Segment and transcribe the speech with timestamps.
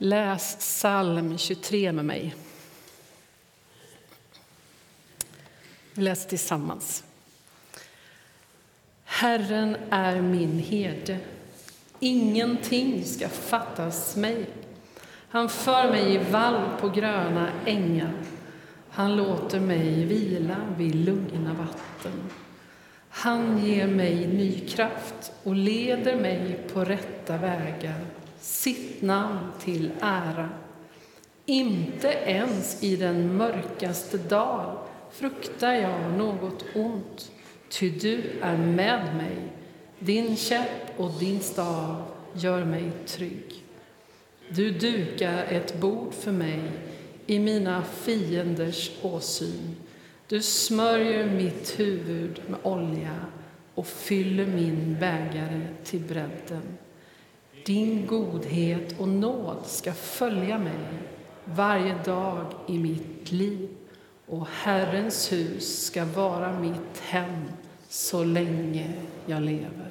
[0.00, 2.34] Läs psalm 23 med mig.
[5.94, 7.04] Vi läser tillsammans.
[9.04, 11.18] Herren är min herde.
[12.00, 14.46] Ingenting ska fattas mig.
[15.28, 18.12] Han för mig i vall på gröna ängar.
[18.90, 22.30] Han låter mig vila vid lugna vatten.
[23.08, 28.00] Han ger mig ny kraft och leder mig på rätta vägar,
[28.40, 30.48] sitt namn till ära.
[31.46, 34.78] Inte ens i den mörkaste dal
[35.12, 37.30] fruktar jag något ont,
[37.68, 39.36] ty du är med mig.
[39.98, 43.64] Din käpp och din stav gör mig trygg.
[44.48, 46.60] Du dukar ett bord för mig
[47.26, 49.76] i mina fienders åsyn.
[50.28, 53.16] Du smörjer mitt huvud med olja
[53.74, 56.62] och fyller min bägare till bredden.
[57.64, 60.78] Din godhet och nåd ska följa mig
[61.44, 63.68] varje dag i mitt liv
[64.26, 67.44] och Herrens hus ska vara mitt hem
[67.88, 68.92] så länge
[69.26, 69.90] jag lever.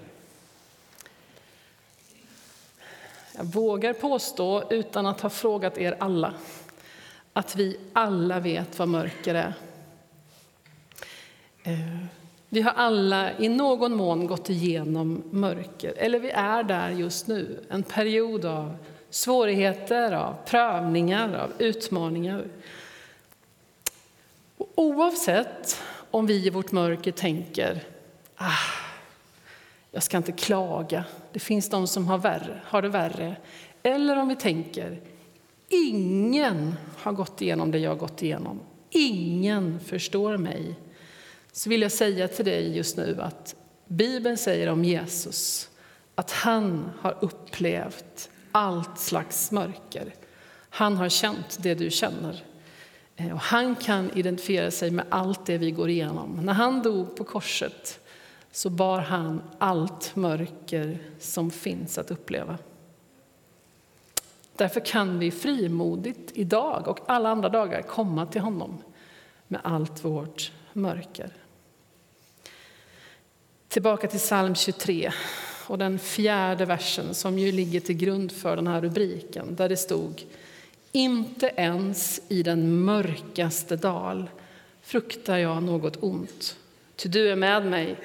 [3.36, 6.34] Jag vågar påstå, utan att ha frågat er alla,
[7.34, 9.54] att vi alla vet vad mörker är.
[11.64, 12.06] Eh,
[12.50, 17.64] vi har alla i någon mån gått igenom mörker, eller vi är där just nu.
[17.70, 18.76] En period av
[19.10, 22.46] svårigheter, av prövningar, av utmaningar.
[24.58, 25.82] Och oavsett
[26.12, 27.84] om vi i vårt mörker tänker
[28.36, 28.52] ah,
[29.92, 33.36] jag ska inte klaga, det finns de som har, värre, har det värre.
[33.84, 35.00] Eller om vi tänker
[35.70, 38.60] ingen har gått igenom det jag har gått igenom.
[38.90, 40.76] Ingen förstår mig
[41.58, 43.56] så vill jag säga till dig just nu att
[43.88, 45.70] Bibeln säger om Jesus
[46.16, 50.14] att han har upplevt allt slags mörker.
[50.70, 52.44] Han har känt det du känner.
[53.16, 56.40] Eh, och han kan identifiera sig med allt det vi går igenom.
[56.44, 58.00] När han dog på korset
[58.52, 62.58] så bar han allt mörker som finns att uppleva.
[64.56, 68.78] Därför kan vi frimodigt idag och alla andra dagar komma till honom
[69.48, 71.32] med allt vårt mörker.
[73.78, 75.12] Tillbaka till psalm 23
[75.68, 79.78] och den fjärde versen som ju ligger till grund för den här rubriken där det
[79.78, 80.24] stod
[80.92, 84.30] Inte ens i den mörkaste dal
[84.82, 86.58] fruktar jag något ont,
[86.96, 87.96] ty du är med mig,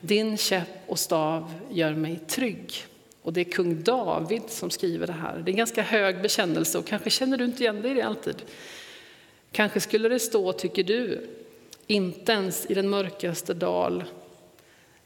[0.00, 2.74] din käpp och stav gör mig trygg.
[3.22, 5.34] Och det är kung David som skriver det här.
[5.34, 8.02] Det är en ganska hög bekännelse och kanske känner du inte igen dig i det
[8.02, 8.42] alltid.
[9.52, 11.28] Kanske skulle det stå, tycker du,
[11.86, 14.04] inte ens i den mörkaste dal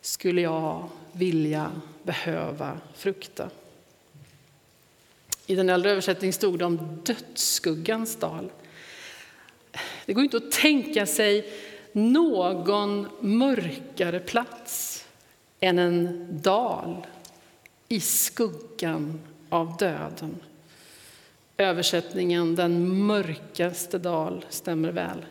[0.07, 1.73] skulle jag vilja,
[2.03, 3.51] behöva frukta.
[5.47, 8.51] I den äldre översättningen stod det om dödsskuggans dal.
[10.07, 11.53] Det går inte att tänka sig
[11.93, 15.05] någon mörkare plats
[15.61, 17.07] än en dal
[17.89, 20.41] i skuggan av döden.
[21.57, 25.25] Översättningen den mörkaste dal stämmer väl.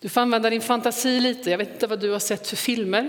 [0.00, 1.50] Du får använda din fantasi lite.
[1.50, 3.08] Jag vet inte vad du har sett för filmer.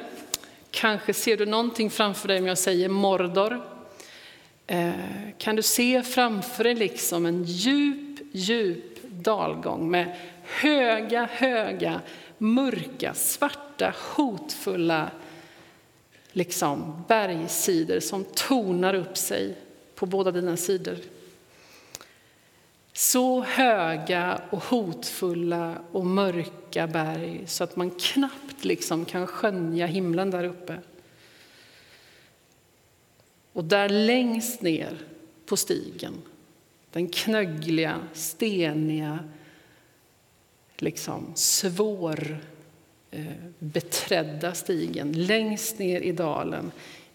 [0.71, 3.61] Kanske ser du någonting framför dig om jag säger Mordor.
[4.67, 4.91] Eh,
[5.37, 12.01] kan du se framför dig liksom en djup, djup dalgång med höga, höga,
[12.37, 15.11] mörka, svarta, hotfulla
[16.31, 19.55] liksom bergssidor som tonar upp sig
[19.95, 20.97] på båda dina sidor.
[22.99, 30.31] Så höga och hotfulla och mörka berg så att man knappt liksom kan skönja himlen
[30.31, 30.79] där uppe.
[33.53, 34.97] Och där längst ner
[35.45, 36.13] på stigen,
[36.91, 39.19] den knöggliga, steniga,
[40.77, 42.37] liksom svår
[43.11, 43.25] eh,
[43.59, 46.71] beträdda stigen längst ner i dalen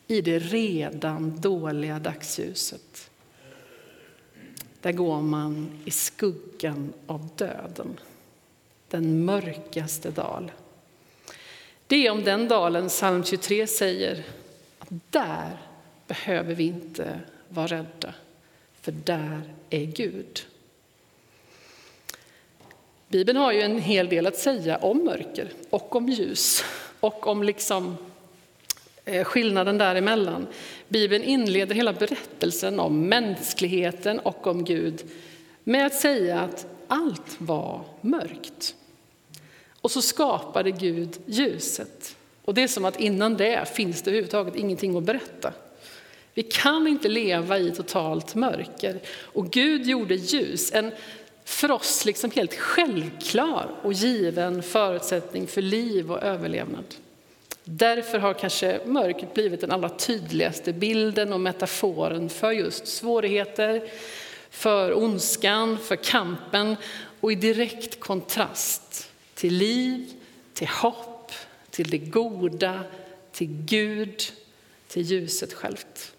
[0.07, 3.11] i det redan dåliga dagsljuset
[4.85, 8.01] där går man i skuggan av döden,
[8.89, 10.53] den mörkaste dal.
[11.87, 14.25] Det är om den dalen psalm 23 säger
[14.79, 15.57] att där
[16.07, 18.15] behöver vi inte vara rädda,
[18.81, 20.47] för där är Gud.
[23.09, 26.65] Bibeln har ju en hel del att säga om mörker och om ljus
[27.01, 27.97] och om liksom
[29.05, 30.47] Eh, skillnaden däremellan.
[30.89, 35.03] Bibeln inleder hela berättelsen om mänskligheten och om Gud
[35.65, 38.75] med att säga att allt var mörkt.
[39.81, 42.17] Och så skapade Gud ljuset.
[42.45, 45.53] Och det är som att innan det finns det överhuvudtaget ingenting att berätta.
[46.35, 49.01] Vi kan inte leva i totalt mörker.
[49.19, 50.93] Och Gud gjorde ljus, en
[51.45, 56.85] för oss liksom helt självklar och given förutsättning för liv och överlevnad.
[57.65, 63.89] Därför har kanske mörkret blivit den allra tydligaste bilden och metaforen för just svårigheter,
[64.51, 66.77] för ondskan, för kampen
[67.21, 70.13] och i direkt kontrast till liv,
[70.53, 71.33] till hopp,
[71.71, 72.81] till det goda,
[73.33, 74.23] till Gud,
[74.89, 76.15] till ljuset självt.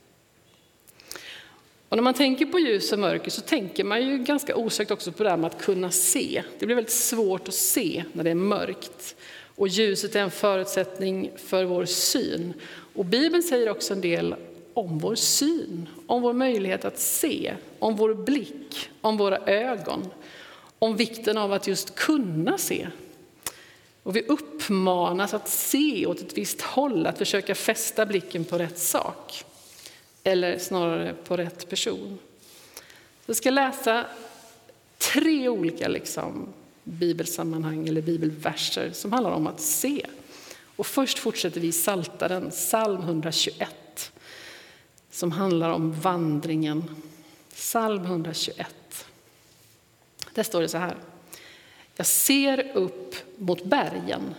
[1.89, 5.11] Och när man tänker på ljus och mörker så tänker man ju ganska osökt också
[5.11, 6.43] på det här med att kunna se.
[6.59, 9.15] Det blir väldigt svårt att se när det är mörkt.
[9.55, 12.53] Och ljuset är en förutsättning för vår syn.
[12.95, 14.35] Och Bibeln säger också en del
[14.73, 20.07] om vår syn, om vår möjlighet att se, om vår blick, om våra ögon,
[20.79, 22.87] om vikten av att just kunna se.
[24.03, 28.79] Och vi uppmanas att se åt ett visst håll, att försöka fästa blicken på rätt
[28.79, 29.45] sak.
[30.23, 32.19] Eller snarare på rätt person.
[33.25, 34.05] Jag ska läsa
[34.97, 36.53] tre olika liksom,
[36.85, 40.05] bibelsammanhang eller bibelverser som handlar om att se.
[40.75, 44.11] Och först fortsätter vi i Saltaren, psalm 121
[45.11, 46.83] som handlar om vandringen.
[47.53, 49.05] Psalm 121.
[50.33, 50.95] Där står det så här.
[51.95, 54.35] Jag ser upp mot bergen.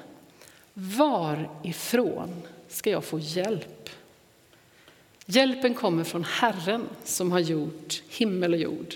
[0.74, 3.90] Varifrån ska jag få hjälp?
[5.26, 8.94] Hjälpen kommer från Herren som har gjort himmel och jord.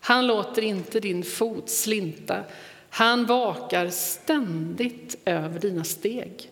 [0.00, 2.44] Han låter inte din fot slinta.
[2.96, 6.50] Han vakar ständigt över dina steg.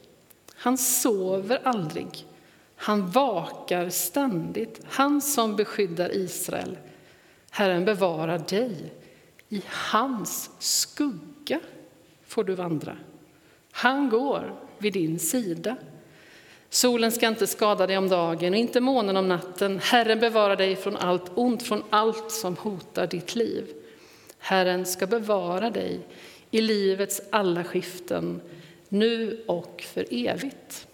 [0.54, 2.26] Han sover aldrig.
[2.76, 6.78] Han vakar ständigt, han som beskyddar Israel.
[7.50, 8.92] Herren bevarar dig.
[9.48, 11.60] I hans skugga
[12.26, 12.96] får du vandra.
[13.72, 15.76] Han går vid din sida.
[16.70, 19.80] Solen ska inte skada dig om dagen och inte månen om natten.
[19.82, 23.74] Herren bevarar dig från allt ont, från allt som hotar ditt liv.
[24.38, 26.00] Herren ska bevara dig
[26.52, 28.40] i livets alla skiften,
[28.88, 30.87] nu och för evigt.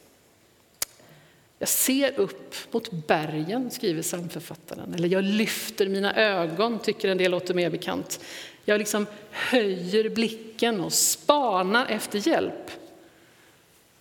[1.59, 4.95] Jag ser upp mot bergen, skriver psalmförfattaren.
[4.95, 8.21] Eller jag lyfter mina ögon, tycker en del låter mer bekant.
[8.65, 12.71] Jag liksom höjer blicken och spanar efter hjälp.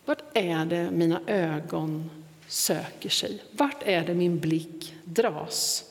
[0.06, 2.10] Vart är det mina ögon
[2.48, 3.44] söker sig?
[3.52, 5.84] Vart är det min blick dras?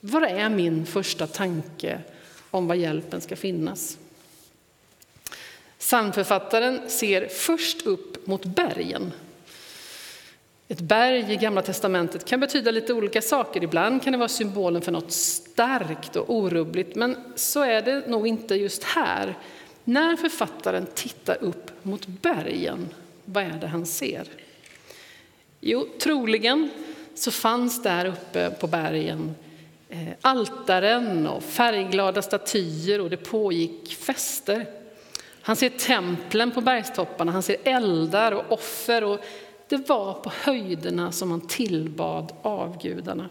[0.00, 2.00] Var är min första tanke
[2.50, 3.98] om var hjälpen ska finnas?
[5.78, 9.12] Psalmförfattaren ser först upp mot bergen
[10.68, 13.64] ett berg i Gamla testamentet kan betyda lite olika saker.
[13.64, 18.26] Ibland kan det vara symbolen för något starkt och orubbligt, men så är det nog
[18.26, 19.34] inte just här.
[19.84, 22.88] När författaren tittar upp mot bergen,
[23.24, 24.28] vad är det han ser?
[25.60, 26.70] Jo, troligen
[27.14, 29.34] så fanns där uppe på bergen
[29.88, 34.66] eh, altaren och färgglada statyer och det pågick fester.
[35.46, 39.20] Han ser templen på bergstopparna, han ser eldar och offer och
[39.68, 43.28] det var på höjderna som han tillbad avgudarna.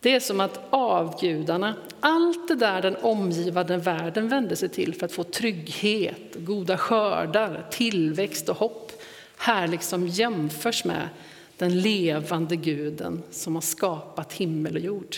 [0.00, 5.06] Det är som att avgudarna, allt det där den omgivande världen vände sig till för
[5.06, 8.92] att få trygghet, goda skördar, tillväxt och hopp,
[9.36, 11.08] här liksom jämförs med
[11.56, 15.16] den levande guden som har skapat himmel och jord.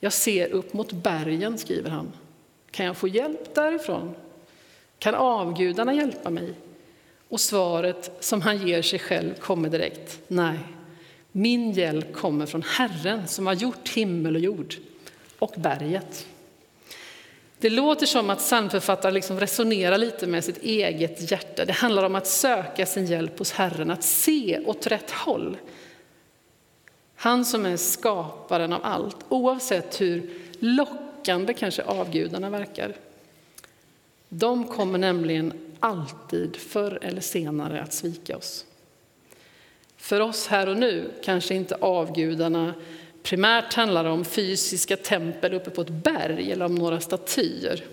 [0.00, 2.12] Jag ser upp mot bergen, skriver han.
[2.72, 4.14] Kan jag få hjälp därifrån?
[4.98, 6.54] Kan avgudarna hjälpa mig?
[7.28, 10.20] Och svaret som han ger sig själv kommer direkt.
[10.28, 10.58] Nej,
[11.32, 14.74] min hjälp kommer från Herren som har gjort himmel och jord
[15.38, 16.26] och berget.
[17.58, 21.64] Det låter som att psalmförfattaren liksom resonerar lite med sitt eget hjärta.
[21.64, 25.56] Det handlar om att söka sin hjälp hos Herren, att se åt rätt håll.
[27.16, 31.11] Han som är skaparen av allt, oavsett hur lockande
[31.54, 32.94] kanske avgudarna verkar.
[34.28, 38.66] De kommer nämligen alltid förr eller senare att svika oss.
[39.96, 42.74] För oss här och nu kanske inte avgudarna
[43.22, 47.84] primärt handlar om fysiska tempel uppe på ett berg eller om några statyer.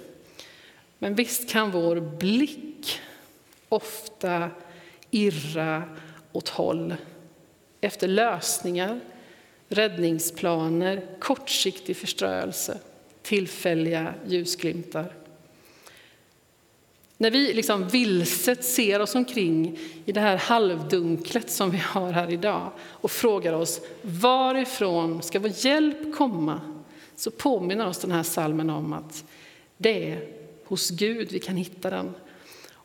[0.99, 2.99] Men visst kan vår blick
[3.69, 4.49] ofta
[5.11, 5.83] irra
[6.31, 6.95] åt håll
[7.81, 8.99] efter lösningar,
[9.67, 12.79] räddningsplaner, kortsiktig förströelse,
[13.29, 15.13] tillfälliga ljusglimtar.
[17.17, 22.31] När vi liksom vilset ser oss omkring i det här halvdunklet som vi har här
[22.31, 26.61] idag och frågar oss varifrån ska vår hjälp komma?
[27.15, 29.23] Så påminner oss den här salmen om att
[29.77, 30.27] det är
[30.65, 32.13] hos Gud vi kan hitta den.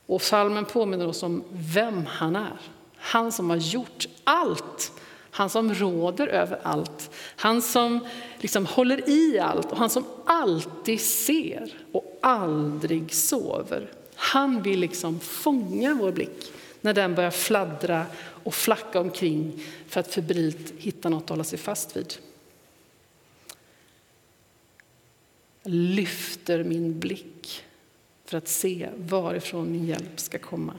[0.06, 2.58] Och salmen påminner oss om vem han är.
[2.96, 4.92] Han som har gjort allt.
[5.34, 8.06] Han som råder över allt, han som
[8.38, 13.90] liksom håller i allt och han som alltid ser och aldrig sover.
[14.14, 20.14] Han vill liksom fånga vår blick när den börjar fladdra och flacka omkring för att
[20.14, 22.14] febrilt hitta något att hålla sig fast vid.
[25.62, 27.62] Jag lyfter min blick
[28.24, 30.74] för att se varifrån min hjälp ska komma.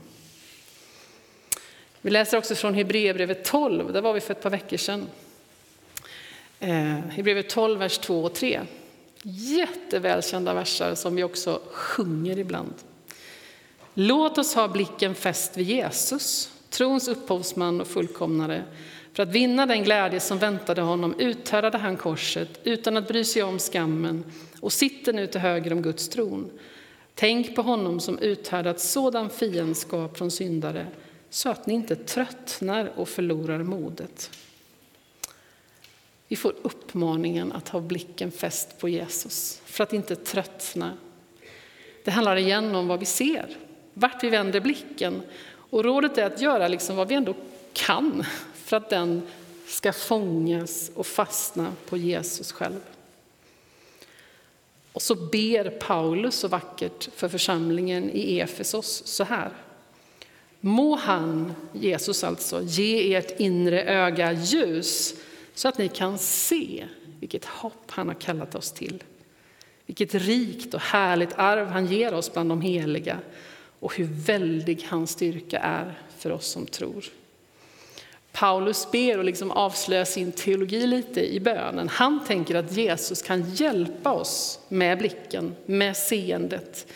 [2.06, 5.08] Vi läser också från Hebreerbrevet 12, där var vi för ett par veckor sedan.
[6.60, 8.62] Eh, Hebreerbrevet 12, vers 2 och 3.
[9.24, 12.74] Jättevälkända verser som vi också sjunger ibland.
[13.94, 18.64] Låt oss ha blicken fäst vid Jesus, trons upphovsman och fullkomnare.
[19.14, 23.44] För att vinna den glädje som väntade honom uthärdade han korset utan att bry sig
[23.44, 24.24] om skammen
[24.62, 26.52] och sitter nu till höger om Guds tron.
[27.16, 30.88] Tänk på honom som uthärdat sådan fiendskap från syndare
[31.36, 34.30] så att ni inte tröttnar och förlorar modet.
[36.28, 40.98] Vi får uppmaningen att ha blicken fäst på Jesus för att inte tröttna.
[42.04, 43.58] Det handlar igen om vad vi ser,
[43.94, 45.22] vart vi vänder blicken.
[45.48, 47.36] Och rådet är att göra liksom vad vi ändå
[47.74, 49.22] kan för att den
[49.68, 52.82] ska fångas och fastna på Jesus själv.
[54.92, 59.52] Och så ber Paulus så vackert för församlingen i Efesos så här.
[60.68, 65.14] Må han, Jesus alltså, ge ert inre öga ljus
[65.54, 66.86] så att ni kan se
[67.20, 69.04] vilket hopp han har kallat oss till.
[69.86, 73.20] Vilket rikt och härligt arv han ger oss bland de heliga
[73.80, 77.06] och hur väldig hans styrka är för oss som tror.
[78.32, 81.90] Paulus ber och liksom avslöjar sin teologi lite i bönen.
[81.90, 86.88] Han tänker att Jesus kan hjälpa oss med blicken, med seendet.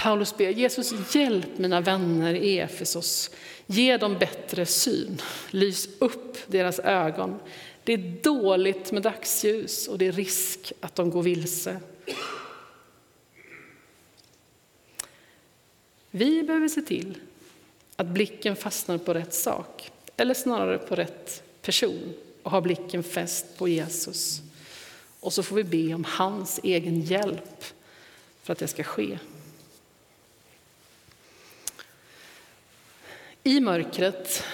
[0.00, 3.30] Paulus ber Jesus hjälp mina vänner i Efesos.
[3.66, 5.22] Ge dem bättre syn.
[5.50, 7.38] Lys upp deras ögon.
[7.84, 11.80] Det är dåligt med dagsljus och det är risk att de går vilse.
[16.10, 17.18] Vi behöver se till
[17.96, 23.58] att blicken fastnar på rätt sak eller snarare på rätt person och ha blicken fäst
[23.58, 24.40] på Jesus.
[25.20, 27.64] Och så får vi be om hans egen hjälp
[28.42, 29.18] för att det ska ske.
[33.42, 34.44] I mörkret,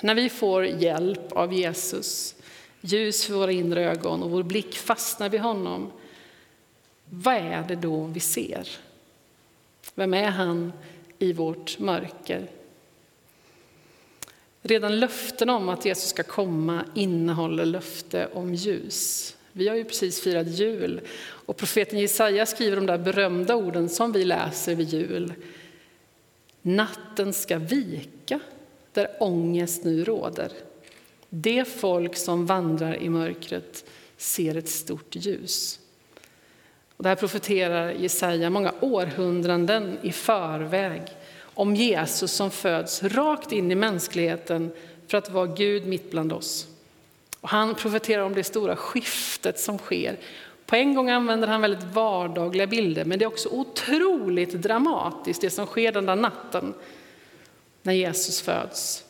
[0.00, 2.34] när vi får hjälp av Jesus,
[2.80, 5.92] ljus för våra inre ögon och vår blick fastnar vid honom,
[7.10, 8.68] vad är det då vi ser?
[9.94, 10.72] Vem är han
[11.18, 12.46] i vårt mörker?
[14.62, 19.36] Redan löften om att Jesus ska komma innehåller löfte om ljus.
[19.52, 24.12] Vi har ju precis firat jul och profeten Jesaja skriver de där berömda orden som
[24.12, 25.32] vi läser vid jul.
[26.62, 28.13] Natten ska vika
[28.94, 30.52] där ångest nu råder.
[31.28, 33.84] Det folk som vandrar i mörkret
[34.16, 35.80] ser ett stort ljus.
[36.96, 41.02] Och det här profeterar Jesaja många århundraden i förväg
[41.40, 44.70] om Jesus som föds rakt in i mänskligheten
[45.06, 46.66] för att vara Gud mitt bland oss.
[47.40, 50.16] Och han profeterar om det stora skiftet som sker.
[50.66, 55.50] På en gång använder han väldigt vardagliga bilder, men det är också otroligt dramatiskt det
[55.50, 56.74] som sker den där natten
[57.84, 59.04] när Jesus föds.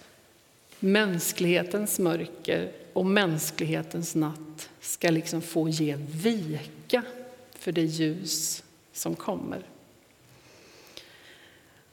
[0.81, 7.03] Mänsklighetens mörker och mänsklighetens natt ska liksom få ge vika
[7.59, 8.63] för det ljus
[8.93, 9.63] som kommer.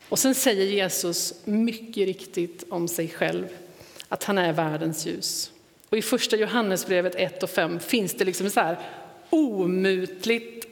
[0.09, 3.47] Och sen säger Jesus mycket riktigt om sig själv
[4.07, 5.51] att han är världens ljus.
[5.89, 8.79] Och i första Johannesbrevet 1 och 5 finns det liksom så här
[9.29, 10.65] omutligt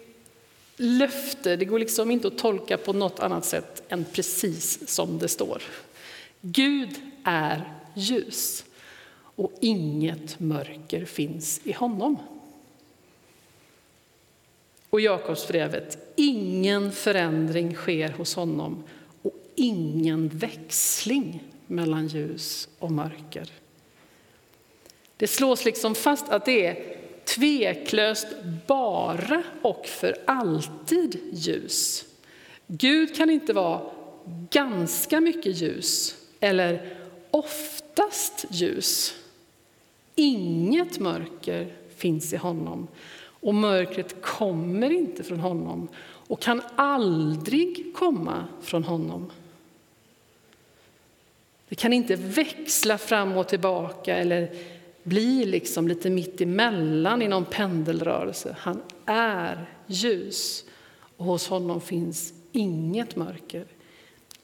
[0.75, 1.55] löfte.
[1.55, 5.61] Det går liksom inte att tolka på något annat sätt än precis som det står.
[6.41, 8.65] Gud är ljus
[9.36, 12.17] och inget mörker finns i honom.
[14.89, 18.84] Och Jakobsbrevet, ingen förändring sker hos honom
[19.22, 23.51] och ingen växling mellan ljus och mörker.
[25.17, 28.27] Det slås liksom fast att det är tveklöst
[28.67, 32.05] bara och för alltid ljus.
[32.67, 33.81] Gud kan inte vara
[34.50, 36.98] ganska mycket ljus eller
[37.31, 39.15] oftast ljus.
[40.15, 42.88] Inget mörker finns i honom
[43.22, 49.31] och mörkret kommer inte från honom och kan aldrig komma från honom.
[51.69, 54.51] Det kan inte växla fram och tillbaka eller
[55.03, 58.55] bli liksom lite mitt emellan i någon pendelrörelse.
[58.60, 60.65] Han är ljus
[61.17, 63.65] och hos honom finns inget mörker.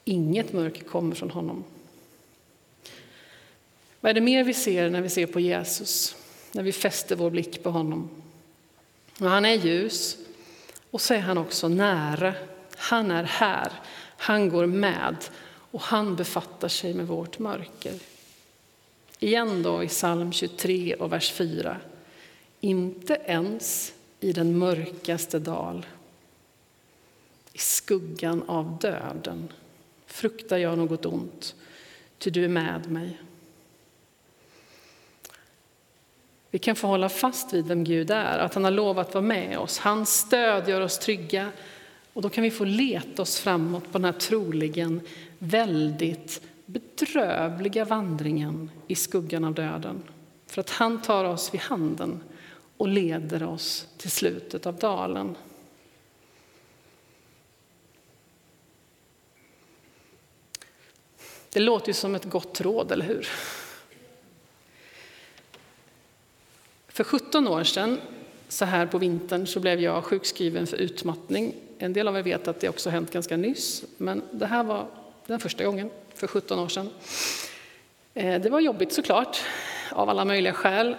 [0.04, 1.64] Inget mörker kommer från honom.
[4.00, 6.16] Vad är det mer vi ser när vi ser på Jesus?
[6.52, 8.10] När vi fäster vår blick på honom?
[9.20, 10.16] Och han är ljus
[10.90, 12.34] och så är han också nära.
[12.76, 13.72] Han är här,
[14.16, 15.16] han går med
[15.70, 17.94] och han befattar sig med vårt mörker.
[19.18, 21.76] Igen då i psalm 23 och vers 4.
[22.60, 25.86] Inte ens i den mörkaste dal,
[27.52, 29.52] i skuggan av döden,
[30.06, 31.54] fruktar jag något ont,
[32.18, 33.18] ty du är med mig.
[36.56, 39.58] Vi kan få hålla fast vid vem Gud är, att han har lovat vara med
[39.58, 39.78] oss.
[39.78, 41.52] Hans stöd gör oss trygga
[42.12, 45.00] och då kan vi få leta oss framåt på den här troligen
[45.38, 50.02] väldigt bedrövliga vandringen i skuggan av döden.
[50.46, 52.20] För att han tar oss vid handen
[52.76, 55.36] och leder oss till slutet av dalen.
[61.52, 63.28] Det låter ju som ett gott råd, eller hur?
[66.96, 68.00] För 17 år sedan,
[68.48, 71.54] så här på vintern, så blev jag sjukskriven för utmattning.
[71.78, 74.86] En del av er vet att det också hänt ganska nyss, men det här var
[75.26, 76.90] den första gången för 17 år sedan.
[78.14, 79.38] Eh, det var jobbigt såklart,
[79.92, 80.96] av alla möjliga skäl.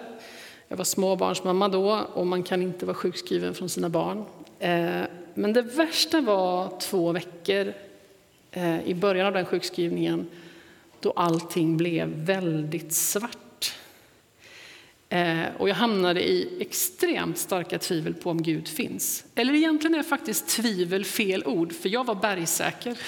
[0.68, 4.24] Jag var småbarnsmamma då och man kan inte vara sjukskriven från sina barn.
[4.58, 5.02] Eh,
[5.34, 7.72] men det värsta var två veckor
[8.50, 10.26] eh, i början av den sjukskrivningen
[11.00, 13.47] då allting blev väldigt svart.
[15.08, 19.24] Eh, och jag hamnade i extremt starka tvivel på om Gud finns.
[19.34, 22.98] Eller egentligen är faktiskt tvivel fel ord, för jag var bergsäker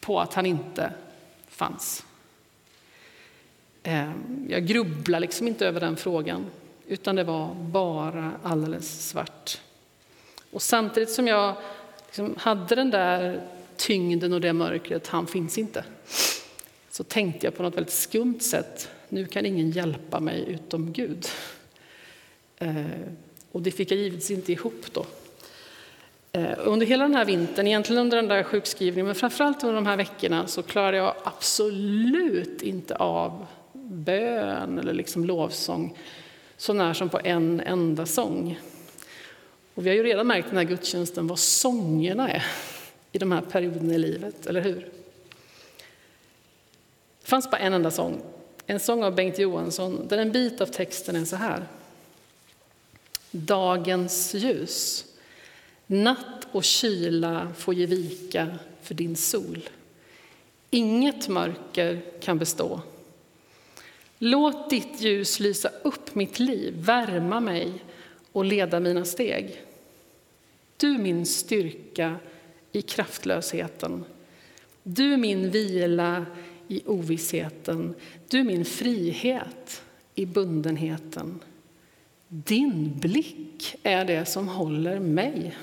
[0.00, 0.92] på att han inte
[1.48, 2.04] fanns.
[3.82, 4.12] Eh,
[4.48, 6.46] jag grubblade liksom inte över den frågan,
[6.86, 9.60] utan det var bara alldeles svart.
[10.50, 11.54] Och samtidigt som jag
[12.06, 15.84] liksom hade den där tyngden och det mörkret, han finns inte,
[16.90, 21.26] så tänkte jag på något väldigt skumt sätt, nu kan ingen hjälpa mig utom Gud.
[22.58, 22.84] Eh,
[23.52, 25.06] och det fick jag givetvis inte ihop då.
[26.32, 29.86] Eh, under hela den här vintern, egentligen under den där sjukskrivningen, men framförallt under de
[29.86, 35.98] här veckorna så klarade jag absolut inte av bön eller liksom lovsång
[36.56, 38.58] så när som på en enda sång.
[39.74, 42.44] Och vi har ju redan märkt i den här gudstjänsten vad sångerna är
[43.12, 44.88] i de här perioderna i livet, eller hur?
[47.22, 48.20] Det fanns bara en enda sång,
[48.70, 51.66] en sång av Bengt Johansson där en bit av texten är så här.
[53.30, 55.04] Dagens ljus
[55.86, 59.68] Natt och kyla får ge vika för din sol.
[60.70, 62.80] Inget mörker kan bestå.
[64.18, 67.72] Låt ditt ljus lysa upp mitt liv, värma mig
[68.32, 69.62] och leda mina steg.
[70.76, 72.16] Du min styrka
[72.72, 74.04] i kraftlösheten.
[74.82, 76.26] Du min vila
[76.68, 77.94] i ovissheten.
[78.28, 79.82] Du min frihet
[80.14, 81.40] i bundenheten.
[82.28, 85.56] Din blick är det som håller mig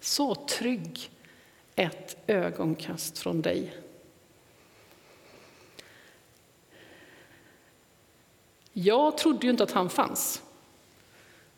[0.00, 1.10] så trygg
[1.76, 3.74] ett ögonkast från dig.
[8.72, 10.42] Jag trodde ju inte att han fanns.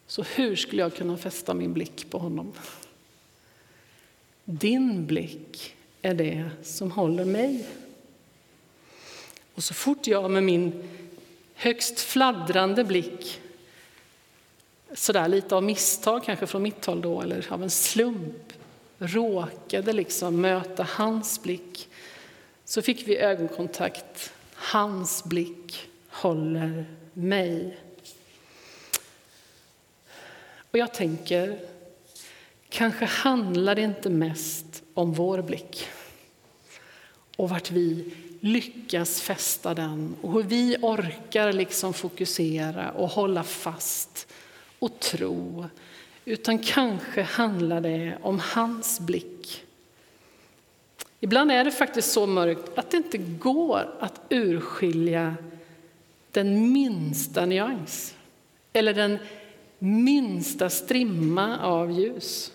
[0.06, 2.52] Så hur skulle jag kunna fästa min blick på honom?
[4.44, 7.66] Din blick är det som håller mig.
[9.54, 10.88] Och så fort jag med min
[11.54, 13.40] högst fladdrande blick
[14.94, 18.52] sådär lite av misstag kanske från mitt håll då, eller av en slump,
[18.98, 21.88] råkade liksom möta hans blick,
[22.64, 24.32] så fick vi ögonkontakt.
[24.54, 27.78] Hans blick håller mig.
[30.70, 31.58] Och jag tänker,
[32.68, 35.88] kanske handlar det inte mest om vår blick
[37.36, 44.32] och vart vi lyckas fästa den och hur vi orkar liksom fokusera och hålla fast
[44.78, 45.66] och tro,
[46.24, 49.64] utan kanske handlar det om hans blick.
[51.20, 55.34] Ibland är det faktiskt så mörkt att det inte går att urskilja
[56.30, 58.14] den minsta nyans
[58.72, 59.18] eller den
[59.78, 62.52] minsta strimma av ljus.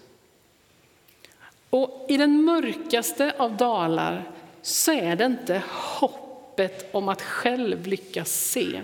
[1.70, 4.32] Och i den mörkaste av dalar
[4.68, 8.82] så är det inte hoppet om att själv lyckas se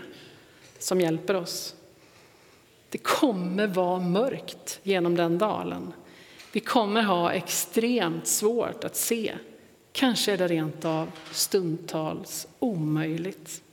[0.79, 1.75] som hjälper oss.
[2.89, 5.93] Det kommer vara mörkt genom den dalen.
[6.51, 9.33] Vi kommer ha extremt svårt att se.
[9.91, 13.63] Kanske är det rent av stundtals omöjligt.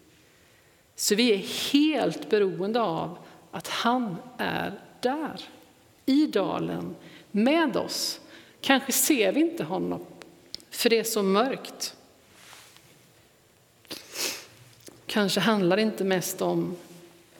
[0.97, 3.19] Så vi är helt beroende av
[3.51, 5.41] att han är där,
[6.07, 6.97] i dalen,
[7.31, 8.21] med oss.
[8.61, 10.07] Kanske ser vi inte honom,
[10.71, 11.97] för det är så mörkt.
[15.11, 16.77] Kanske handlar det inte mest om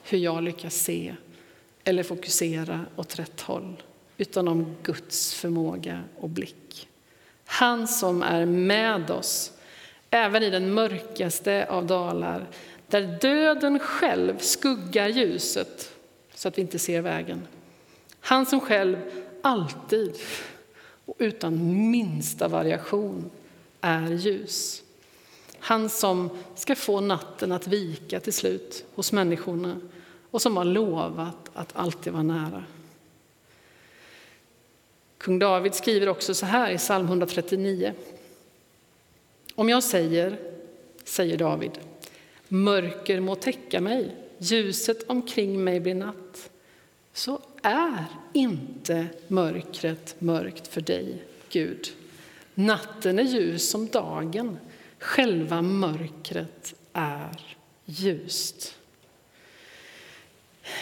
[0.03, 1.15] hur jag lyckas se
[1.83, 3.83] eller fokusera åt rätt håll,
[4.17, 6.87] utan om Guds förmåga och blick.
[7.45, 9.51] Han som är med oss,
[10.09, 12.47] även i den mörkaste av dalar,
[12.87, 15.91] där döden själv skuggar ljuset
[16.35, 17.47] så att vi inte ser vägen.
[18.19, 18.97] Han som själv
[19.41, 20.15] alltid
[21.05, 23.29] och utan minsta variation
[23.81, 24.83] är ljus.
[25.61, 29.79] Han som ska få natten att vika till slut hos människorna
[30.31, 32.63] och som har lovat att alltid vara nära.
[35.17, 37.93] Kung David skriver också så här i psalm 139.
[39.55, 40.39] Om jag säger,
[41.03, 41.71] säger David,
[42.47, 46.49] mörker må täcka mig, ljuset omkring mig blir natt,
[47.13, 51.91] så är inte mörkret mörkt för dig, Gud.
[52.53, 54.57] Natten är ljus som dagen,
[55.01, 58.77] själva mörkret är ljust.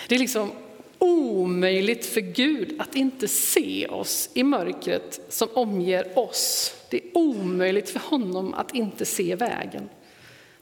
[0.08, 0.52] Det är liksom
[1.00, 6.76] omöjligt för Gud att inte se oss i mörkret som omger oss.
[6.90, 9.90] Det är omöjligt för honom att inte se vägen.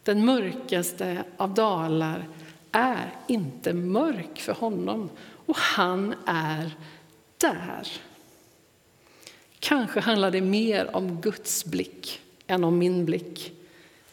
[0.04, 2.28] Den mörkaste av dalar
[2.72, 5.10] är inte mörk för honom
[5.46, 6.72] och han är
[7.38, 7.88] där.
[9.60, 13.54] Kanske handlar det mer om Guds blick än om min blick.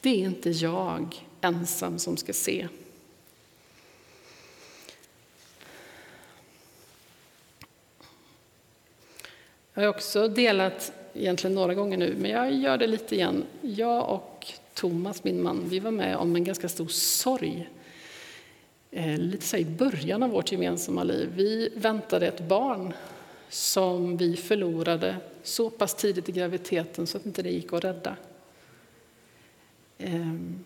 [0.01, 2.69] Det är inte jag ensam som ska se.
[9.75, 13.45] Jag har också delat, egentligen några gånger nu, men jag gör det lite igen.
[13.61, 17.69] Jag och Thomas, min man, vi var med om en ganska stor sorg.
[18.91, 21.29] Eh, lite så i början av vårt gemensamma liv.
[21.35, 22.93] Vi väntade ett barn
[23.55, 28.17] som vi förlorade så pass tidigt i graviditeten så att inte det gick att rädda.
[29.99, 30.65] Ehm,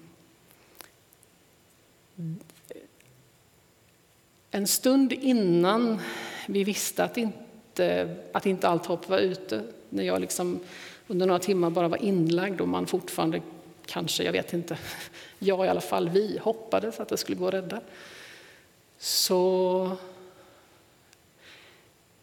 [4.50, 6.00] en stund innan
[6.46, 10.60] vi visste att inte, att inte allt hopp var ute, när jag liksom
[11.06, 13.42] under några timmar bara var inlagd och man fortfarande,
[13.86, 14.78] kanske, jag vet inte,
[15.38, 17.80] jag i alla fall, vi hoppades att det skulle gå att rädda,
[18.98, 19.96] så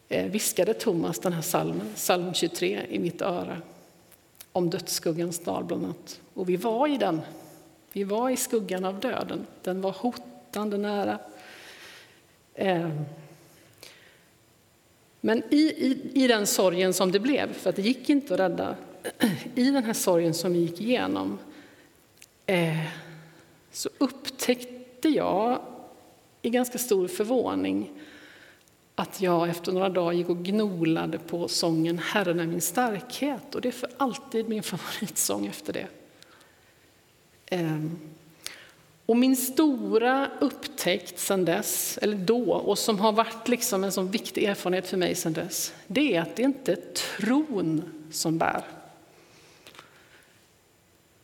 [0.10, 3.62] Eh, viskade Thomas den här salmen, psalm 23, i mitt öra
[4.52, 6.22] om dödsskuggans dal bland annat.
[6.34, 7.22] Och vi var i den.
[7.94, 9.48] Vi var i skuggan av döden.
[9.64, 11.20] Den var hotande nära.
[12.54, 12.90] Eh,
[15.22, 18.40] men i, i, i den sorgen som det blev, för att det gick inte att
[18.40, 18.76] rädda,
[19.56, 21.40] i den här sorgen som vi gick igenom
[22.46, 22.86] eh,
[23.72, 25.60] så upptäckte jag
[26.42, 27.92] i ganska stor förvåning
[28.96, 33.56] att jag efter några dagar gick och gnolade på sången Herren är min starkhet.
[33.56, 35.88] Och det är för alltid min favoritsång efter det.
[37.46, 38.00] Ehm,
[39.06, 44.12] och min stora upptäckt sen dess, eller då, och som har varit liksom en sån
[44.12, 48.64] viktig erfarenhet för mig sen dess, det är att det inte är tron som bär.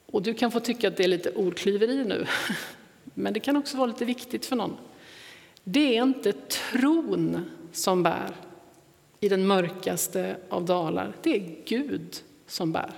[0.05, 2.25] Och du kan få tycka att det är lite ordklyveri nu,
[3.13, 4.77] men det kan också vara lite viktigt för någon.
[5.63, 8.35] Det är inte tron som bär
[9.19, 11.13] i den mörkaste av dalar.
[11.21, 12.91] Det är Gud som bär.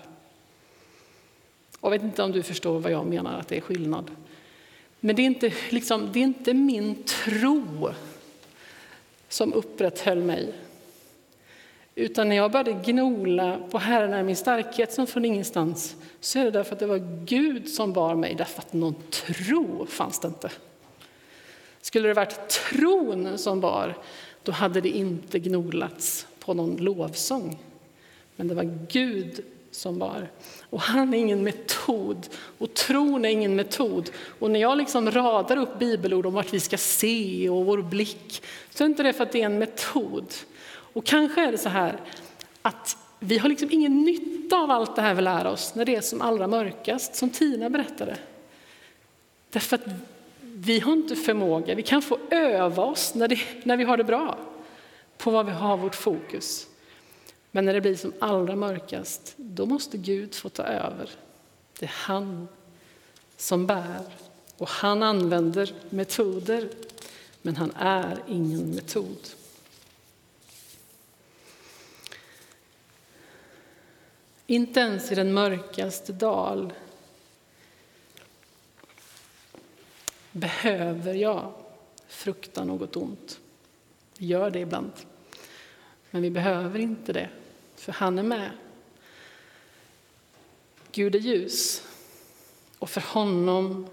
[1.82, 4.12] Jag vet inte om du förstår vad jag menar, att det är skillnad.
[5.00, 7.90] Men det är inte, liksom, det är inte min tro
[9.28, 10.54] som upprätthöll mig.
[11.96, 16.44] Utan när jag började gnola på Herren är min starkhet som från ingenstans så är
[16.44, 20.28] det därför att det var Gud som bar mig, därför att någon tro fanns det
[20.28, 20.52] inte.
[21.82, 23.98] Skulle det varit tron som bar,
[24.44, 27.60] då hade det inte gnolats på någon lovsång.
[28.36, 30.30] Men det var Gud som bar.
[30.70, 32.28] Och han är ingen metod,
[32.58, 34.10] och tron är ingen metod.
[34.40, 38.44] Och när jag liksom radar upp bibelord om vart vi ska se och vår blick,
[38.70, 40.34] så är det inte det för att det är en metod.
[40.66, 42.00] Och kanske är det så här
[42.62, 45.96] att vi har liksom ingen nytta av allt det här vi lär oss när det
[45.96, 48.18] är som allra mörkast, som Tina berättade.
[49.50, 49.86] Därför att
[50.66, 54.04] vi har inte förmåga, vi kan få öva oss när, det, när vi har det
[54.04, 54.38] bra,
[55.18, 56.68] på vad vi har vårt fokus.
[57.52, 61.10] Men när det blir som allra mörkast, då måste Gud få ta över.
[61.80, 62.48] Det är han
[63.38, 64.02] som bär
[64.58, 66.70] och han använder metoder,
[67.42, 69.30] men han är ingen metod.
[74.48, 76.74] Inte ens i den mörkaste dal
[80.34, 81.54] behöver jag
[82.08, 83.40] frukta något ont.
[84.18, 84.92] Vi gör det ibland.
[86.12, 87.30] Men vi behöver inte det,
[87.76, 88.52] för han är med.
[90.92, 91.84] Gud är ljus,
[92.80, 93.88] och för honom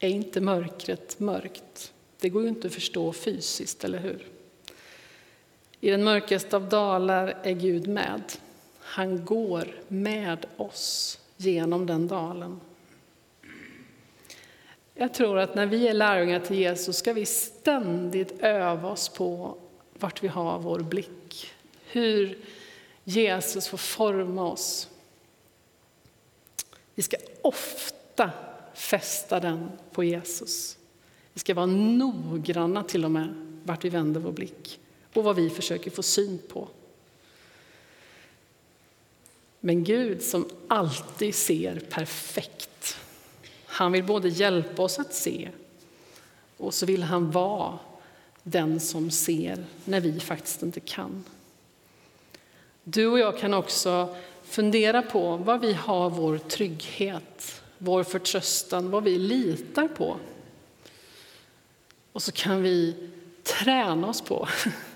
[0.00, 1.92] är inte mörkret mörkt.
[2.20, 4.26] Det går ju inte att förstå fysiskt, eller hur?
[5.80, 8.22] I den mörkaste av dalar är Gud med.
[8.78, 12.60] Han går med oss genom den dalen.
[15.00, 19.56] Jag tror att när vi är lärjungar till Jesus ska vi ständigt öva oss på
[19.94, 21.50] vart vi har vår blick.
[21.86, 22.38] Hur
[23.04, 24.88] Jesus får forma oss.
[26.94, 28.30] Vi ska ofta
[28.74, 30.78] fästa den på Jesus.
[31.32, 33.28] Vi ska vara noggranna till och med
[33.64, 34.80] vart vi vänder vår blick
[35.14, 36.68] och vad vi försöker få syn på.
[39.60, 42.70] Men Gud som alltid ser perfekt,
[43.78, 45.48] han vill både hjälpa oss att se
[46.56, 47.78] och så vill han vara
[48.42, 51.24] den som ser när vi faktiskt inte kan.
[52.84, 59.02] Du och jag kan också fundera på var vi har vår trygghet, vår förtröstan, vad
[59.02, 60.16] vi litar på.
[62.12, 63.08] Och så kan vi
[63.42, 64.48] träna oss på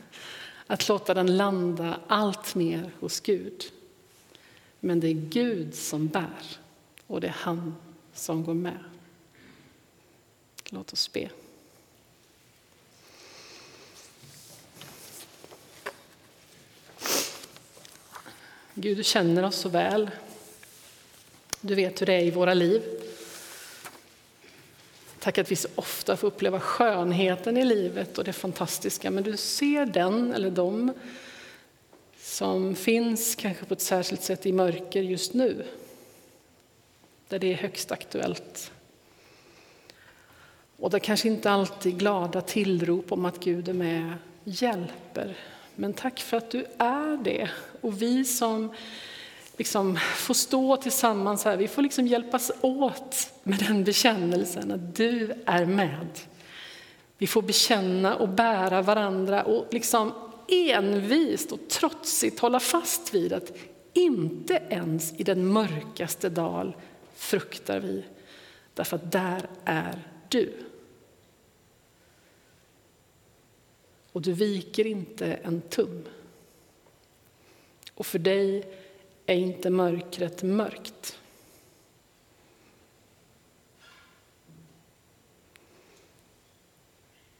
[0.66, 3.64] att låta den landa allt mer hos Gud.
[4.80, 6.58] Men det är Gud som bär
[7.06, 7.74] och det är han
[8.22, 8.78] som går med.
[10.64, 11.30] Låt oss be.
[18.74, 20.10] Gud, du känner oss så väl.
[21.60, 22.82] Du vet hur det är i våra liv.
[25.18, 29.36] Tack att vi så ofta får uppleva skönheten i livet och det fantastiska, men du
[29.36, 30.92] ser den eller dem
[32.18, 35.64] som finns kanske på ett särskilt sätt i mörker just nu,
[37.32, 38.72] där det är högst aktuellt.
[40.76, 44.12] Och där kanske inte alltid glada tillrop om att Gud är med
[44.44, 45.36] hjälper.
[45.74, 47.50] Men tack för att du är det.
[47.80, 48.74] Och vi som
[49.56, 55.32] liksom får stå tillsammans här, vi får liksom hjälpas åt med den bekännelsen att du
[55.46, 56.08] är med.
[57.18, 60.12] Vi får bekänna och bära varandra och liksom
[60.48, 63.52] envist och trotsigt hålla fast vid att
[63.92, 66.76] inte ens i den mörkaste dal
[67.22, 68.04] fruktar vi,
[68.74, 70.54] därför att där är du.
[74.12, 76.04] Och du viker inte en tum.
[77.94, 78.76] Och för dig
[79.26, 81.20] är inte mörkret mörkt.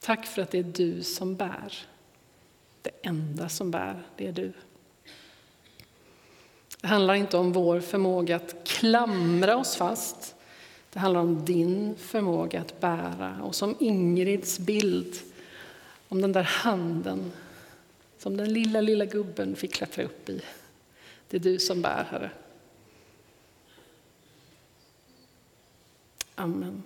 [0.01, 1.87] Tack för att det är du som bär.
[2.83, 4.53] Det enda som bär, det är du.
[6.83, 10.35] Det handlar inte om vår förmåga att klamra oss fast.
[10.93, 13.43] Det handlar om din förmåga att bära.
[13.43, 15.17] Och som Ingrids bild
[16.09, 17.33] om den där handen
[18.19, 20.41] som den lilla, lilla gubben fick klättra upp i.
[21.29, 22.31] Det är du som bär, Herre.
[26.35, 26.83] Amen.